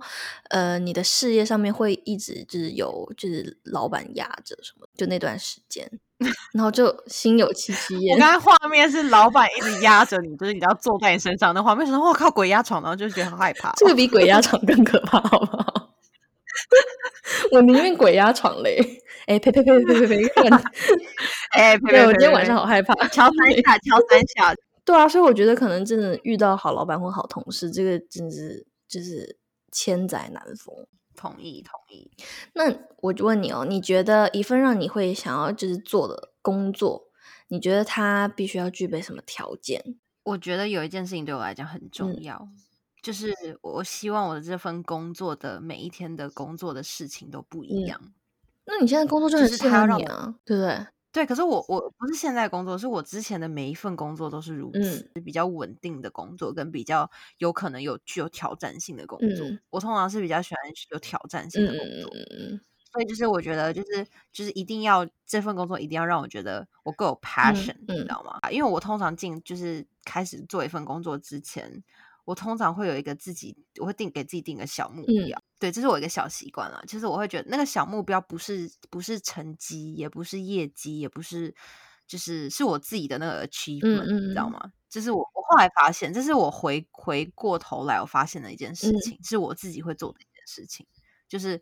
[0.51, 5.89] 呃，你的事业上面会一直就是有就是老板压着什么，就那段时间，
[6.53, 8.19] 然后就心有戚戚我焉。
[8.19, 15.91] 刚才画面是老板一直压着你，就是你要坐在你身上，那画面说我靠鬼压床，然后就觉得很害怕哦、这个比鬼压床更可怕，好不好？
[17.53, 18.79] 我宁愿鬼压床嘞！
[19.27, 20.29] 哎，呸呸呸呸呸呸！
[20.29, 20.63] 干
[21.53, 22.95] 哎，对我今天晚上好害怕。
[23.09, 24.55] 敲三下，敲三下。
[24.85, 29.39] 对啊，所以我觉得可能真的遇到好老板或好同事，这个真是就是
[29.73, 30.75] 千载难逢。
[31.17, 32.11] 同意同意。
[32.55, 32.65] 那
[32.97, 37.05] 我就问你哦，你觉得一份让你会想要就是做的工作，
[37.47, 39.97] 你觉得它必须要具备什么条件？
[40.25, 42.49] 我觉得有一件事情对我来讲很重嗯要，
[43.01, 48.01] 就是我希望我的这份工作的每一天的工作的事情都不一嗯样。
[48.65, 50.87] 那你现在工作就就是很适合你啊，对不对？
[51.15, 59.47] 对，可是我我不是现在工作，是我之前的每一份工作都是如此，嗯比较稳定的工作，跟比较有可能有具有挑战性的工作。
[59.47, 60.59] 嗯我通常是比较喜欢
[60.91, 62.11] 有挑战性嗯的工作，
[62.93, 68.39] 所以就是我觉得就是就是一定要这份工作一定要让我觉得我够有 passion，、你知嗯道吗？
[68.51, 71.83] 因为我通常进就是开始做一份工作之前，
[72.25, 75.43] 我通常会有一个自己，我会定给自己定个小目嗯标。
[75.59, 76.83] 对，这是我一个小习惯了。
[76.87, 81.55] 就是我会觉得那个小目标不是不是成绩，也不是业绩，也不是
[82.07, 84.73] 就是是我自己的那个 achievement，、嗯你知道吗？
[84.89, 90.87] 就是我我后来发现，这是我回回过头来我发现的一件事嗯情，是我自己会做的一件事情，
[91.29, 91.61] 就是。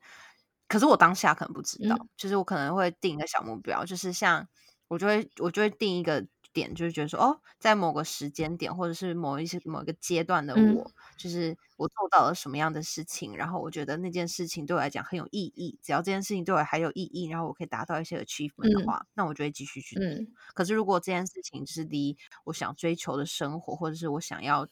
[0.69, 4.49] 可是我当下可能不知道，嗯就是我可能会定一个小目标，就是像
[4.89, 20.05] 我就会我就会定一个点，就是觉得说哦，在某个时间点或者是某一些某一个阶段的嗯我，就是我做到了什么样的事情，然后我觉得那件事情对我来讲很有意义，只要这件事情对我还有意义，然后我可以达到一些 achievement 的嗯话，那我就会继续去做。
[20.05, 24.69] 嗯可是如果这件事情就是离我想追求的生活，或者是我想要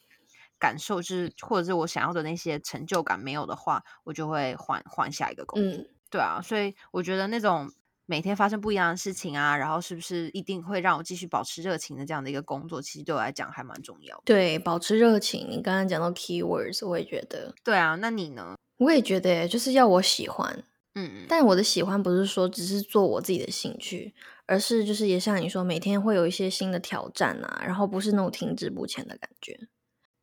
[0.58, 5.82] 感受，就是或者是我想要的那些成就感没有的话，我就会换换下一个工作。
[5.82, 7.72] 嗯对啊，所以我觉得那种
[8.10, 14.22] 每天发生不一样的事情啊，然后是不是一定会让我继续保持热情的这样的一个工作，其实对我来讲还蛮重要的。
[14.24, 15.46] 对，保持热情。
[15.48, 18.56] 你刚刚讲到 keywords，我也觉得，对啊，那你呢？
[18.78, 20.64] 我也觉得，就是要我喜欢。
[20.96, 24.12] 嗯，但我的喜欢不是说只是做我自己的兴趣，
[24.46, 29.68] 而是就是也像你说，每天会有一些新的挑战啊，然后不是那种停滞不前的感觉。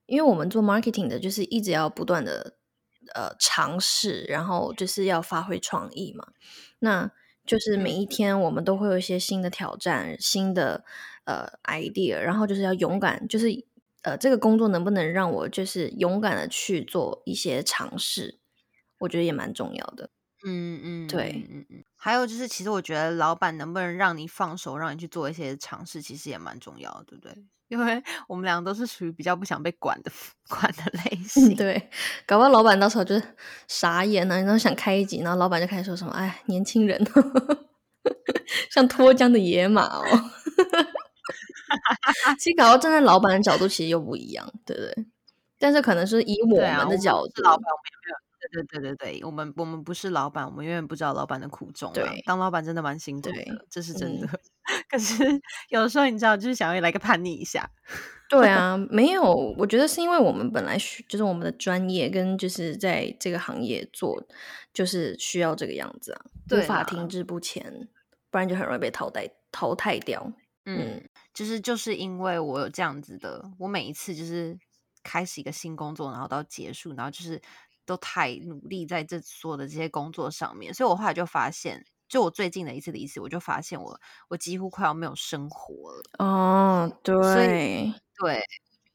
[0.07, 2.57] 因为我们做 marketing 的，就是一直要不断的
[3.15, 6.27] 呃尝试，然后就是要发挥创意嘛。
[6.79, 7.09] 那
[7.47, 10.83] 就是每一天我们都会有一些新的挑战、新的
[11.23, 13.47] 呃 idea，然后就是要勇敢，就是
[14.03, 18.39] 呃这个工作能不能让我就是勇敢的去做一些尝试，
[18.99, 20.11] 我觉得也蛮重要的。
[20.45, 21.83] 嗯嗯，对嗯嗯。
[21.95, 27.45] 还有就是，其实我觉得老板能不能让你放手，让你去做一些尝试，其实也蛮重要的，对不对？
[27.67, 30.11] 因为我们两个都是属于比较不想被管的
[30.49, 31.53] 管的类 型。
[31.55, 31.89] 对，
[32.25, 33.21] 搞不好老板到时候就
[33.67, 36.99] 傻眼了，然后想开一集，然后老板就开始说什么：“哎，年轻人，
[38.71, 40.03] 像脱缰的野马哦。”
[42.39, 45.05] 其实搞到站在老板的角度，其实又不一样，对不对？
[45.59, 48.17] 但是可能是以我们的角度，老板我们也没有。
[48.51, 51.91] 对对对对对，我们我们不是老板，我们永远不知道老板的苦衷。
[51.93, 53.33] 对，当老板真的蛮辛苦的，
[53.69, 54.39] 这是真嗯的。
[54.89, 55.23] 可是
[55.69, 57.69] 有的时候你知道，就是想要来个叛逆一下。
[58.29, 59.23] 对啊， 没有，
[59.57, 64.21] 我觉得是因为我们本来需就是我们的专业跟就是在这个行业做，
[64.73, 67.87] 就是需要这个样子啊，无法停滞不前，
[68.29, 70.33] 不然就很容易被淘汰淘汰掉。
[70.65, 71.01] 嗯，
[71.33, 74.57] 就是就是因为我有这样子的，我每一次就是
[75.01, 77.41] 开始一个新工作，然后到结束，然后就是
[77.87, 86.25] 都太努力在这所有的这些工作上面，所以我后来就发现，就我最近的一次离职，我就发现我我几乎快要没有生活了。
[86.25, 88.43] 哦，以对，对，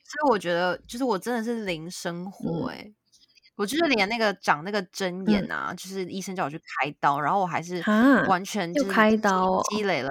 [0.04, 2.74] 所以我觉得就是我真的是零生活嗯。
[2.74, 2.92] 哎、
[3.56, 5.50] 我就是连那个长那个针眼。
[5.50, 10.10] 啊，就是医生叫我去开刀，然后我还是哈完全就是开刀哦积累了，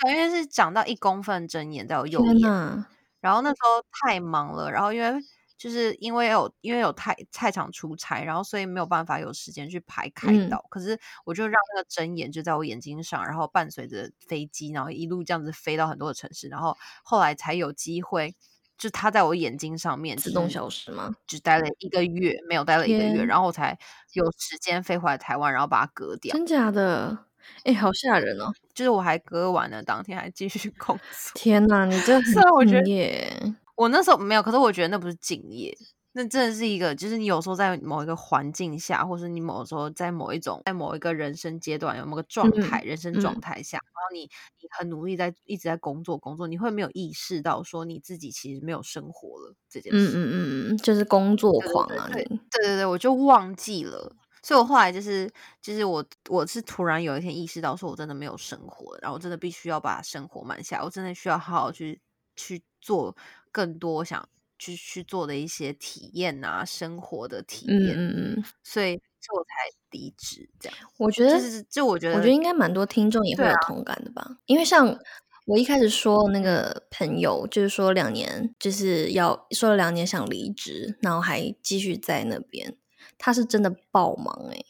[0.00, 2.84] 对，因为是长到一公分针眼在我右眼，
[3.20, 5.20] 然后那时候太忙了，然后因为
[5.56, 10.64] 就是因为有因为有太菜场出差，然后所以没有办法有时间去排开嗯刀。
[10.68, 18.34] 可是我就让那个针眼就在我眼睛上，然后伴随着飞机，然后一路这样子飞到很多的城市，然后后来才有机会，
[18.76, 21.14] 就它在我眼睛上面自动消失吗？
[21.26, 23.78] 只待了一个月，没有待了一个月，然后我才
[24.12, 26.32] 有时间飞回来台湾，然后把它割掉。
[26.32, 27.26] 真假的？
[27.64, 28.50] 哎，好吓人哦！
[28.72, 31.32] 就是我还割完了，当天还继续工作。
[31.34, 35.76] 天哪，你这虽然我很觉得敬业，我那时候没有，可是我觉得那不是敬业，
[36.12, 44.20] 那真的是一个，就是你有时候在某一个环境下，或是你某时候在某一种在某一个人生阶段有某个状态、人生状嗯态下，然后你
[44.60, 50.10] 你很努力在一直在工作工作，你会没有意识到说你自己其实没有生活了这件事。
[50.14, 52.38] 嗯嗯嗯嗯，就是工作狂啊，对对你
[52.76, 54.14] 对我就忘记了。
[54.40, 55.28] 所以我后来就是，
[55.62, 61.98] 就是我我是突然有一天意识到，说我真的没有生活了，然后我真的必须要把生活慢下来，我真的需要好好去
[62.36, 63.16] 去做
[63.52, 69.50] 更多想去去做的一些体验啊，生活的体嗯验，嗯嗯，所以所以我才
[69.90, 70.78] 离职这样。
[70.98, 74.98] 我觉得就是就我觉得，我觉得应该蛮多听众也会有同感的吧，因为像
[75.46, 82.76] 我一开始说那个朋友，就是说两年就是要说了两年想离职，然后还继续在那边，
[83.18, 84.64] 他是真的爆忙诶、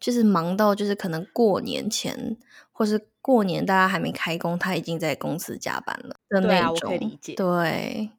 [0.00, 2.36] 就是忙到就是可能过年前
[2.72, 8.10] 或是过年大家还没开工，他已经在公司加班了的那种，对啊我可以理解对，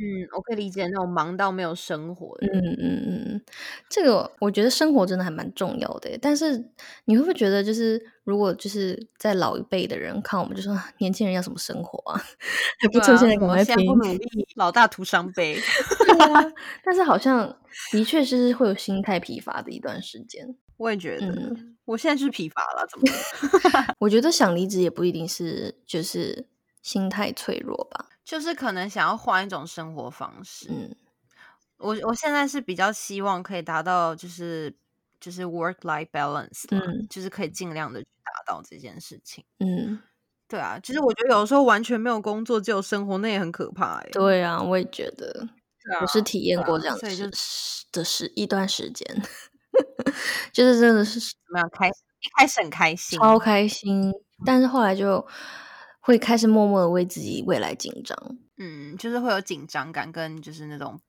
[0.00, 2.46] 嗯，我可以理解那种忙到没有生活的。
[2.46, 3.42] 嗯嗯嗯，
[3.90, 6.16] 这个我觉得生活真的还蛮重要的。
[6.20, 6.70] 但是
[7.06, 12.20] 你会不会觉得，就是如果就是在老一辈的人看我们，就说啊年轻人要什么生活啊，
[12.80, 15.58] 还不对啊，趁现在什么赶快拼现在不努力，老大徒伤悲。
[16.06, 16.44] 对啊，
[16.84, 17.58] 但是好像
[17.90, 20.54] 的确是会有心态疲乏的一段时间。
[20.76, 23.94] 我也觉得，嗯我现在就是疲乏了，怎么？
[23.98, 26.46] 我觉得想离职也不一定是就是
[26.82, 28.06] 心态脆弱吧。
[28.24, 30.68] 就是可能想要换一种生活方式。
[30.70, 30.94] 嗯
[31.78, 34.74] 我我现在是比较希望可以达到就是
[35.20, 39.44] 就是 work life balance 嘛，嗯就是可以尽量的去达到这件事情。
[39.60, 39.98] 嗯，
[40.48, 45.46] 对啊，其实我觉得有时候完全没有工作，只有生活，那也很可怕哎、对啊，我也觉得，
[45.94, 49.06] 啊我是体验过这样所以就的时的时一段时间，
[50.52, 54.12] 就是真的是怎么样开一开始很开心，超开心，
[54.44, 55.26] 但是后来就
[56.00, 58.16] 会开始默默的为自己未来紧张。
[58.56, 61.00] 嗯，就是会有紧张感跟就是那种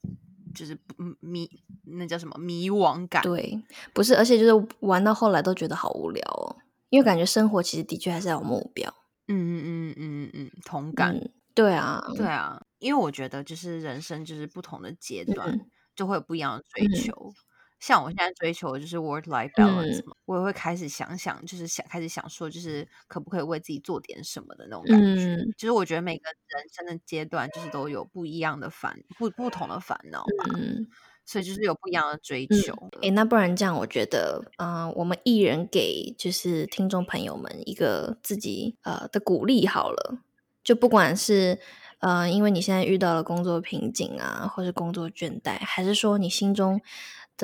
[0.53, 0.77] 就是
[1.19, 1.49] 迷
[1.85, 3.23] 那叫什么迷惘感。
[3.23, 6.55] 对，不是，而且就是玩到后来都觉得好无聊哦，
[6.89, 8.93] 因为感觉生活其实的确还是要有目标。
[9.27, 11.15] 嗯嗯嗯嗯嗯，同感。
[11.15, 15.59] 嗯，对啊，对啊，因为我觉得就是人生就是不同的阶段、嗯
[15.95, 17.33] 就会有不一样的追嗯求。
[17.79, 25.05] 像我现在追求的就是 work life 嗯 balance 嘛，我也会开始想想，就是想开始想说，就是可不可以为自己做点什么的那种感觉。
[25.35, 30.45] 嗯就是我觉得每个人生的阶段，就是都有不一样的烦不不同的烦恼吧。
[30.57, 30.87] 嗯
[31.25, 32.73] 所以就是有不一样的追嗯求。
[33.03, 40.17] 诶，那不然这样，我觉得，嗯、我们一人给就是听众朋友们一个自己呃的鼓励好了，
[40.63, 41.59] 就不管是
[41.99, 46.81] 呃，因为你现在遇到了工作瓶颈啊，或是工作倦怠，还是说你心中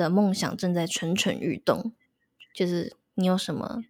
[0.04, 1.92] 的梦想正在蠢蠢欲动，
[2.54, 3.82] 就是你有什么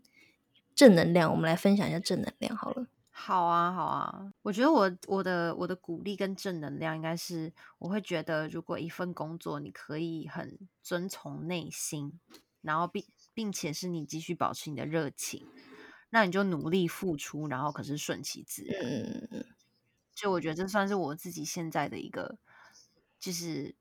[0.74, 2.86] 正能量，我们来分享一下正能量好了。
[3.10, 12.20] 好啊，好啊，我觉得我我的我的鼓励跟正能量应该是，我会觉得如果一份工作你可以很遵从内心，
[12.60, 15.46] 然后并并且是你继续保持你的热情，
[16.10, 18.84] 那你就努力付出，然后可是顺其自然。
[18.84, 19.44] 嗯嗯
[20.14, 22.38] 就我觉得这算是我自己现在的一个，
[23.18, 23.74] 就是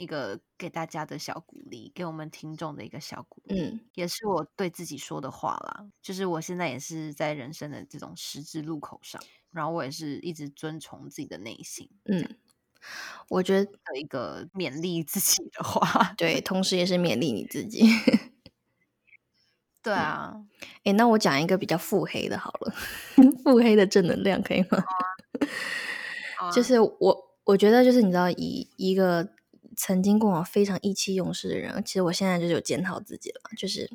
[0.00, 5.86] 一个给大家的小鼓励，给我们听众的一个小鼓励，嗯也是我对自己说的话啦。
[6.00, 12.36] 就是我现在也是在人生的这种十字路口上，然后我也是一直遵从自己的内心嗯，
[13.28, 16.14] 我觉得的一个勉励自己的话。
[16.16, 17.84] 对，同时也是勉励你自己。
[19.82, 20.34] 对啊，
[20.84, 22.74] 诶，那我讲一个比较腹黑的好了，
[23.44, 24.82] 腹黑的正能量可以吗？
[26.54, 29.26] 就是我，我觉得就是你知道，以一个
[29.76, 33.90] 曾经过往非常意气用事的人，其实我现在就是有检讨自己了，就是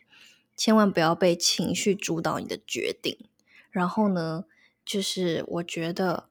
[0.56, 3.18] 千万不要被情绪主导你的决定。
[3.72, 4.46] 然后呢，
[4.86, 6.30] 就是我觉得，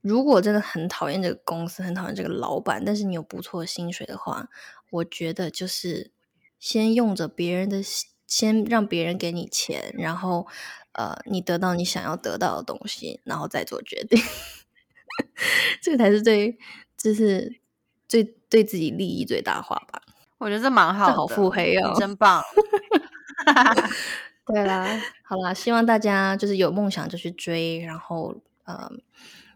[0.00, 4.48] 如果真的很讨厌这个公司，很讨厌这个老板，但是你有不错的薪水的话，
[4.90, 6.12] 我觉得就是
[6.58, 7.82] 先用着别人的，
[8.26, 10.46] 先让别人给你钱，然后
[10.92, 14.22] 呃，你得到你想要得到的东西，然后再做决定。
[15.82, 16.56] 这个才是最，
[16.96, 17.60] 就是
[18.08, 20.02] 最对自己利益最大化吧。
[20.38, 22.42] 我觉得这蛮好的，这好腹黑哦你真棒。
[24.46, 24.86] 对啦，
[25.22, 28.34] 好啦，希望大家就是有梦想就去追，然后
[28.64, 28.90] 呃，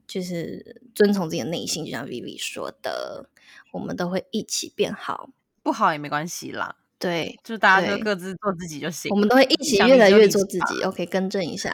[0.07, 3.29] 就是遵从自己的内心，就像 Vivi 说的，
[3.73, 5.29] 我们都会一起变好。
[5.63, 9.17] 不好也没关系啦，对，就大家就各自做自己就行我。
[9.17, 10.83] 们都会一起越来越做自己。
[10.83, 11.71] OK，更正一下，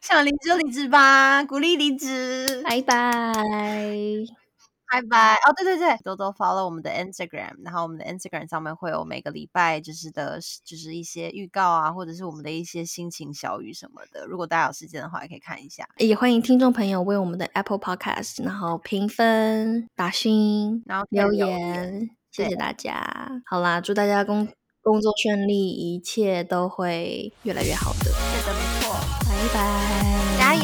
[0.00, 2.62] 想离职就离职吧，鼓励离职。
[2.62, 4.43] 拜拜。
[4.90, 14.24] 拜拜哦，对对对，多多 follow 我们的 Instagram，然后我们的 Instagram 上面会有每个礼拜就是的，就是一些预告啊，或者是我们的一些心情小语什么的。
[14.26, 15.88] 如果大家有时间的话，也可以看一下。
[15.96, 23.42] 也欢迎听众朋友为我们的 Apple Podcast 然后评分、打星、然后留留言，谢谢大家。
[23.46, 24.46] 好啦，祝大家工
[24.82, 28.04] 工作顺利，一切都会越来越好的。
[28.04, 30.62] 是的，没错，拜拜，加油，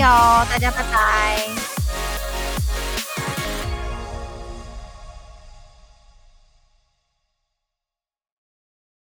[0.51, 1.50] 大家拜拜。